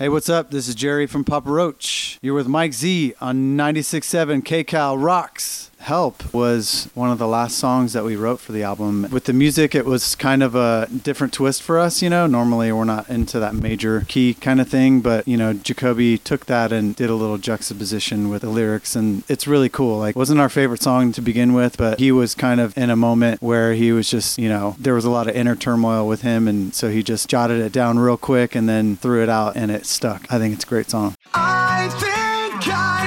[0.00, 0.50] Hey, what's up?
[0.50, 2.18] This is Jerry from Papa Roach.
[2.22, 5.69] You're with Mike Z on 96.7 KCal Rocks.
[5.90, 9.08] Help was one of the last songs that we wrote for the album.
[9.10, 12.28] With the music, it was kind of a different twist for us, you know.
[12.28, 16.46] Normally, we're not into that major key kind of thing, but, you know, Jacoby took
[16.46, 19.98] that and did a little juxtaposition with the lyrics, and it's really cool.
[19.98, 22.94] Like, wasn't our favorite song to begin with, but he was kind of in a
[22.94, 26.22] moment where he was just, you know, there was a lot of inner turmoil with
[26.22, 29.56] him, and so he just jotted it down real quick and then threw it out,
[29.56, 30.32] and it stuck.
[30.32, 31.16] I think it's a great song.
[31.34, 32.99] I think I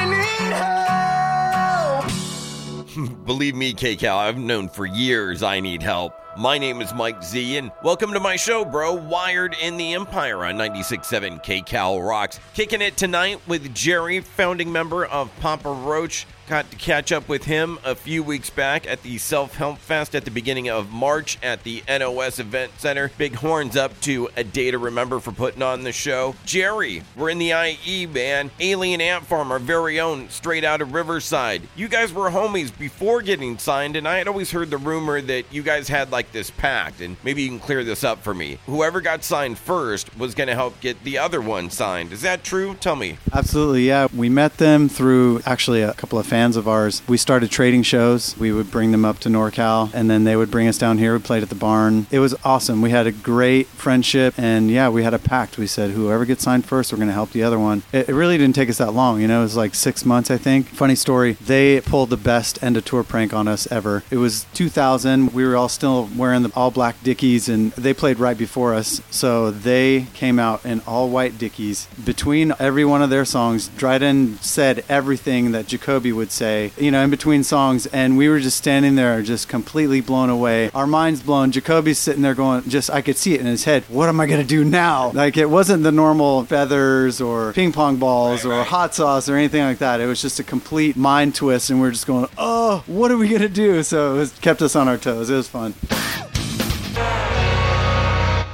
[3.33, 6.13] Believe me, KCal, I've known for years I need help.
[6.37, 8.93] My name is Mike Z, and welcome to my show, bro.
[8.93, 12.39] Wired in the Empire on 96.7 KCal Rocks.
[12.53, 16.27] Kicking it tonight with Jerry, founding member of Papa Roach.
[16.47, 20.13] Got to catch up with him a few weeks back at the Self Help Fest
[20.13, 23.11] at the beginning of March at the NOS Event Center.
[23.17, 26.35] Big horns up to A Day to Remember for putting on the show.
[26.45, 28.51] Jerry, we're in the IE, man.
[28.59, 31.61] Alien Ant Farm, our very own, straight out of Riverside.
[31.77, 35.45] You guys were homies before getting signed, and I had always heard the rumor that
[35.49, 38.57] you guys had like this pact, and maybe you can clear this up for me.
[38.65, 42.11] Whoever got signed first was going to help get the other one signed.
[42.11, 42.75] Is that true?
[42.75, 43.17] Tell me.
[43.31, 44.09] Absolutely, yeah.
[44.13, 47.03] We met them through actually a couple of fans of ours.
[47.07, 48.35] We started trading shows.
[48.39, 51.13] We would bring them up to NorCal, and then they would bring us down here.
[51.13, 52.07] We played at the barn.
[52.09, 52.81] It was awesome.
[52.81, 55.59] We had a great friendship, and yeah, we had a pact.
[55.59, 57.83] We said, whoever gets signed first, we're going to help the other one.
[57.91, 59.21] It, it really didn't take us that long.
[59.21, 60.69] You know, it was like six months, I think.
[60.69, 61.33] Funny story.
[61.33, 64.01] They pulled the best end of tour prank on us ever.
[64.09, 65.33] It was 2000.
[65.33, 69.03] We were all still wearing the all black Dickies, and they played right before us.
[69.11, 71.85] So they came out in all white Dickies.
[72.03, 77.03] Between every one of their songs, Dryden said everything that Jacoby would say, you know,
[77.03, 77.85] in between songs.
[77.87, 80.69] And we were just standing there, just completely blown away.
[80.71, 81.51] Our minds blown.
[81.51, 83.83] Jacoby's sitting there going, just, I could see it in his head.
[83.89, 85.11] What am I going to do now?
[85.11, 89.63] Like, it wasn't the normal feathers or ping pong balls or hot sauce or anything
[89.63, 89.99] like that.
[89.99, 91.69] It was just a complete mind twist.
[91.69, 93.83] And we are just going, oh, what are we going to do?
[93.83, 95.29] So it was, kept us on our toes.
[95.29, 95.73] It was fun.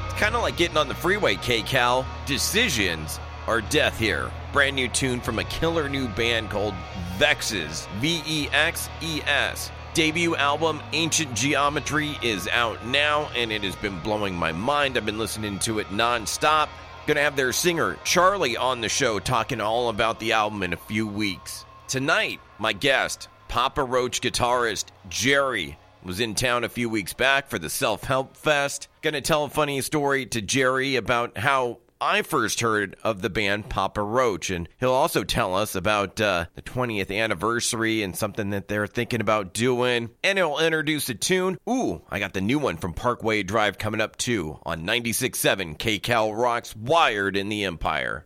[0.05, 2.05] It's kind of like getting on the freeway, KCal.
[2.25, 4.31] Decisions are death here.
[4.51, 6.73] Brand new tune from a killer new band called
[7.17, 7.87] Vexes.
[7.99, 9.71] V E X E S.
[9.93, 14.97] Debut album Ancient Geometry is out now and it has been blowing my mind.
[14.97, 16.69] I've been listening to it nonstop.
[17.05, 20.77] Gonna have their singer Charlie on the show talking all about the album in a
[20.77, 21.65] few weeks.
[21.87, 27.59] Tonight, my guest, Papa Roach guitarist Jerry, was in town a few weeks back for
[27.59, 28.87] the Self Help Fest.
[29.01, 33.67] Gonna tell a funny story to Jerry about how I first heard of the band
[33.67, 38.69] Papa Roach, and he'll also tell us about uh, the 20th anniversary and something that
[38.69, 40.09] they're thinking about doing.
[40.23, 41.57] And he'll introduce a tune.
[41.69, 46.41] Ooh, I got the new one from Parkway Drive coming up too on 96.7 KCal
[46.41, 48.25] Rocks Wired in the Empire.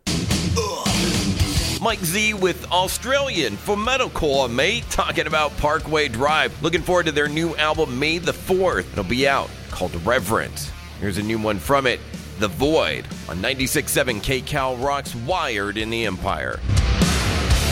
[1.82, 4.84] Mike Z with Australian for Metalcore, mate.
[4.88, 6.62] Talking about Parkway Drive.
[6.62, 8.92] Looking forward to their new album, May the 4th.
[8.92, 10.70] It'll be out called Reverence.
[11.00, 11.98] Here's a new one from it
[12.40, 16.58] The Void on 96.7 KCal Rocks Wired in the Empire.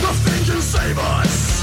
[0.00, 1.62] Nothing can save us.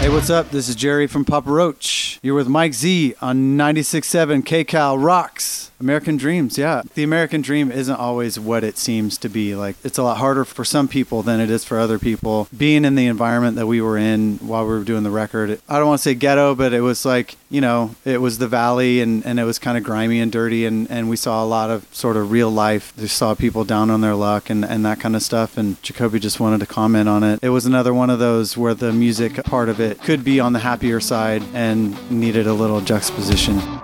[0.00, 0.50] Hey, what's up?
[0.50, 2.18] This is Jerry from Papa Roach.
[2.22, 5.70] You're with Mike Z on 96.7 KCal Rocks.
[5.78, 6.82] American Dreams, yeah.
[6.94, 9.54] The American Dream isn't always what it seems to be.
[9.54, 12.48] Like, it's a lot harder for some people than it is for other people.
[12.56, 15.78] Being in the environment that we were in while we were doing the record, I
[15.78, 19.00] don't want to say ghetto, but it was like, you know, it was the valley
[19.02, 20.64] and, and it was kind of grimy and dirty.
[20.64, 22.94] And, and we saw a lot of sort of real life.
[22.96, 25.58] Just saw people down on their luck and, and that kind of stuff.
[25.58, 27.40] And Jacoby just wanted to comment on it.
[27.42, 30.54] It was another one of those where the music part of it could be on
[30.54, 33.81] the happier side and needed a little juxtaposition.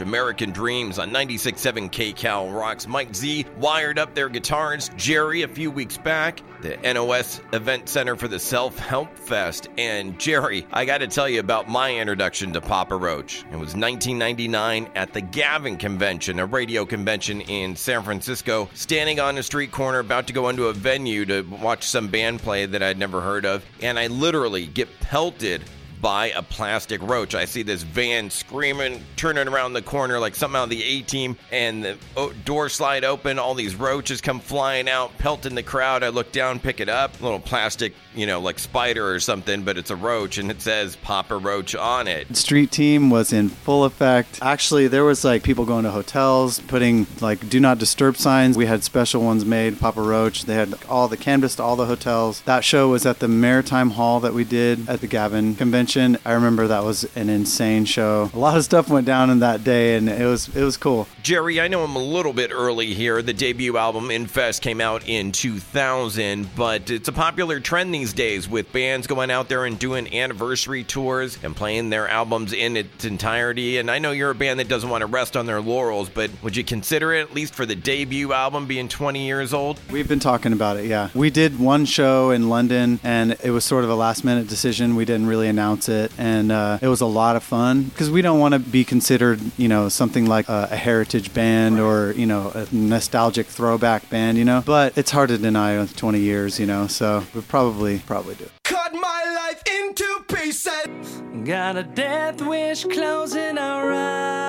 [0.00, 2.86] American Dreams on 96.7 KCal Rocks.
[2.86, 4.90] Mike Z wired up their guitars.
[4.96, 9.68] Jerry a few weeks back, the NOS Event Center for the Self Help Fest.
[9.78, 13.40] And Jerry, I got to tell you about my introduction to Papa Roach.
[13.52, 19.38] It was 1999 at the Gavin Convention, a radio convention in San Francisco, standing on
[19.38, 22.82] a street corner about to go into a venue to watch some band play that
[22.82, 23.64] I'd never heard of.
[23.82, 25.62] And I literally get pelted
[26.04, 27.34] by a plastic roach.
[27.34, 31.00] I see this van screaming, turning around the corner like something out of the A
[31.00, 33.38] team, and the oh, door slide open.
[33.38, 36.02] All these roaches come flying out, pelting the crowd.
[36.02, 39.78] I look down, pick it up, little plastic, you know, like spider or something, but
[39.78, 42.36] it's a roach, and it says Papa Roach on it.
[42.36, 44.40] street team was in full effect.
[44.42, 48.58] Actually, there was like people going to hotels, putting like do not disturb signs.
[48.58, 50.44] We had special ones made, Papa Roach.
[50.44, 52.42] They had all the canvas to all the hotels.
[52.42, 56.20] That show was at the Maritime Hall that we did at the Gavin convention convention.
[56.24, 58.30] I remember that was an insane show.
[58.34, 61.06] A lot of stuff went down in that day, and it was it was cool.
[61.22, 63.22] Jerry, I know I'm a little bit early here.
[63.22, 68.48] The debut album Infest came out in 2000, but it's a popular trend these days
[68.48, 73.04] with bands going out there and doing anniversary tours and playing their albums in its
[73.04, 73.78] entirety.
[73.78, 76.30] And I know you're a band that doesn't want to rest on their laurels, but
[76.42, 79.80] would you consider it at least for the debut album being 20 years old?
[79.90, 81.10] We've been talking about it, yeah.
[81.14, 84.96] We did one show in London, and it was sort of a last minute decision.
[84.96, 88.22] We didn't really announce it, and uh, it was a lot of fun because we
[88.22, 92.26] don't want to be considered, you know, something like a, a heritage band or, you
[92.26, 94.62] know, a nostalgic throwback band, you know.
[94.64, 98.48] But it's hard to deny with 20 years, you know, so we probably, probably do.
[98.64, 101.22] Cut my life into pieces.
[101.44, 104.44] Got a death wish closing our eyes.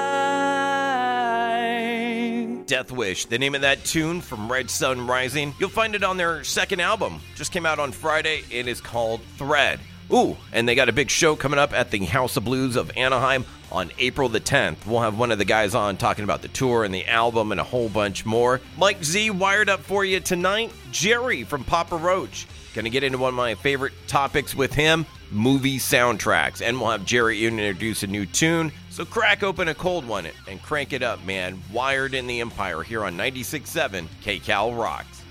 [2.66, 5.54] Death Wish, the name of that tune from Red Sun Rising.
[5.60, 7.22] You'll find it on their second album.
[7.36, 8.44] Just came out on Friday.
[8.50, 9.80] It is called Thread.
[10.12, 12.92] Ooh, and they got a big show coming up at the House of Blues of
[12.96, 14.86] Anaheim on April the 10th.
[14.86, 17.60] We'll have one of the guys on talking about the tour and the album and
[17.60, 18.62] a whole bunch more.
[18.78, 20.72] Mike Z wired up for you tonight.
[20.92, 22.48] Jerry from Papa Roach.
[22.76, 26.62] Gonna get into one of my favorite topics with him movie soundtracks.
[26.62, 28.72] And we'll have Jerry introduce a new tune.
[28.90, 31.62] So crack open a cold one and crank it up, man.
[31.72, 35.25] Wired in the Empire here on 96.7 KCal Rocks.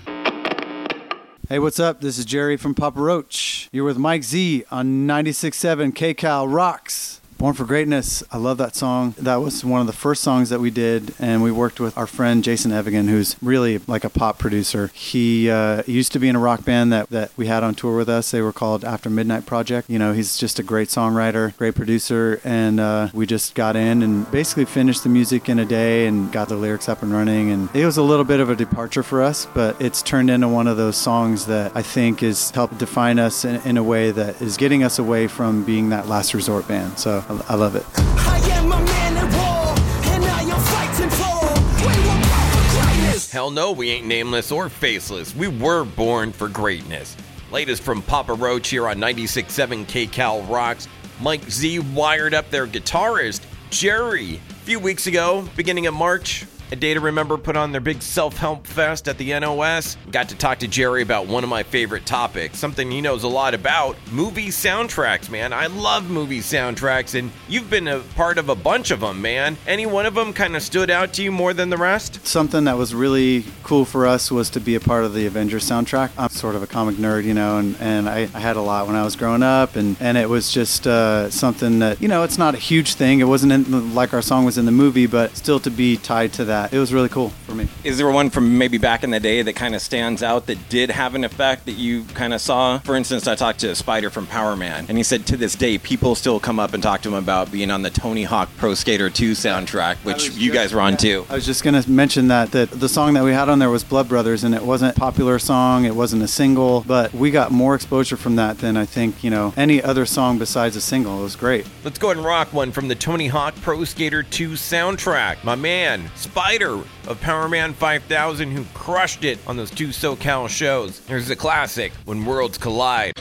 [1.47, 2.01] Hey, what's up?
[2.01, 3.69] This is Jerry from Papa Roach.
[3.71, 7.21] You're with Mike Z on 96.7 KCal Rocks.
[7.37, 8.23] Born for Greatness.
[8.31, 9.13] I love that song.
[9.17, 12.07] That was one of the first songs that we did, and we worked with our
[12.07, 14.89] friend Jason Evigan, who's really like a pop producer.
[14.93, 17.97] He uh, used to be in a rock band that, that we had on tour
[17.97, 18.31] with us.
[18.31, 19.89] They were called After Midnight Project.
[19.89, 24.01] You know, he's just a great songwriter, great producer, and uh, we just got in
[24.01, 27.51] and basically finished the music in a day and got the lyrics up and running.
[27.51, 30.47] And it was a little bit of a departure for us, but it's turned into
[30.47, 34.11] one of those songs that I think is helped define us in, in a way
[34.11, 36.97] that is getting us away from being that last resort band.
[36.97, 37.85] So I, I love it.
[37.97, 41.45] I am a man at war, and I am fighting for.
[41.81, 43.31] We were born for greatness.
[43.31, 45.35] Hell no, we ain't nameless or faceless.
[45.35, 47.15] We were born for greatness.
[47.51, 50.87] Latest from Papa Roach here on 96.7 KCal Rocks.
[51.21, 54.35] Mike Z wired up their guitarist, Jerry.
[54.35, 56.45] A few weeks ago, beginning of March,
[56.75, 59.95] a day to remember put on their big self-help fest at the NOS.
[60.11, 63.29] Got to talk to Jerry about one of my favorite topics, something he knows a
[63.29, 65.53] lot about, movie soundtracks, man.
[65.53, 69.55] I love movie soundtracks and you've been a part of a bunch of them, man.
[69.65, 72.25] Any one of them kind of stood out to you more than the rest?
[72.27, 75.63] Something that was really cool for us was to be a part of the Avengers
[75.63, 76.11] soundtrack.
[76.17, 78.85] I'm sort of a comic nerd, you know, and, and I, I had a lot
[78.87, 82.23] when I was growing up, and, and it was just uh, something that, you know,
[82.23, 83.21] it's not a huge thing.
[83.21, 86.33] It wasn't in, like our song was in the movie, but still to be tied
[86.33, 87.67] to that, it was really cool for me.
[87.83, 90.69] Is there one from maybe back in the day that kind of stands out that
[90.69, 92.79] did have an effect that you kind of saw?
[92.79, 96.15] For instance, I talked to Spider from Powerman, and he said to this day, people
[96.15, 99.09] still come up and talk to him about being on the Tony Hawk Pro Skater
[99.09, 101.25] 2 soundtrack, which you just- guys were on too.
[101.29, 103.69] I was just going to mention that that the song that we had on there
[103.69, 107.31] was Blood Brothers, and it wasn't a popular song, it wasn't a single, but we
[107.31, 110.81] got more exposure from that than I think you know any other song besides a
[110.81, 111.19] single.
[111.19, 111.65] It was great.
[111.83, 115.43] Let's go ahead and rock one from the Tony Hawk Pro Skater 2 soundtrack.
[115.43, 120.99] My man, Spider of Powerman 5000, who crushed it on those two SoCal shows.
[121.07, 123.13] Here's the classic, When Worlds Collide.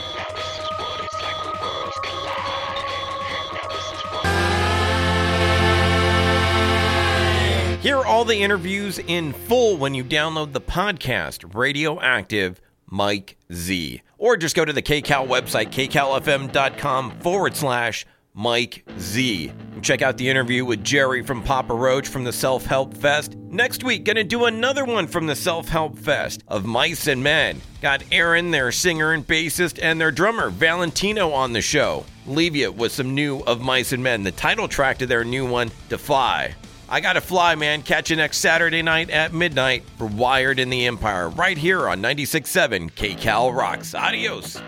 [7.81, 14.03] Hear all the interviews in full when you download the podcast, Radioactive Mike Z.
[14.19, 18.05] Or just go to the KCal website, kcalfm.com forward slash
[18.35, 19.51] Mike Z.
[19.85, 23.35] Check out the interview with Jerry from Papa Roach from the Self Help Fest.
[23.37, 27.61] Next week, gonna do another one from the Self Help Fest of Mice and Men.
[27.83, 32.07] Got Aaron, their singer and bassist, and their drummer, Valentino, on the show.
[32.27, 35.47] Leave you with some new of Mice and Men, the title track to their new
[35.47, 36.55] one, Defy.
[36.89, 37.83] I gotta fly, man.
[37.83, 42.01] Catch you next Saturday night at midnight for Wired in the Empire, right here on
[42.01, 43.95] 96.7 KCal Rocks.
[43.95, 44.63] Adios.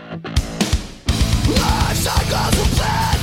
[1.47, 3.16] Life cycles